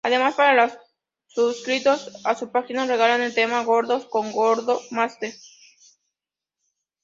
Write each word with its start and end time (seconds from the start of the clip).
Además, 0.03 0.33
para 0.33 0.55
los 0.55 0.75
suscritos 1.27 2.21
a 2.25 2.33
su 2.33 2.51
página, 2.51 2.87
regalan 2.87 3.21
el 3.21 3.35
tema 3.35 3.63
"Gordos", 3.63 4.07
con 4.07 4.31
Gordo 4.31 4.81
Master. 4.89 5.31